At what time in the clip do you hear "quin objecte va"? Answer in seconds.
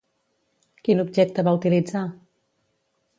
0.87-1.53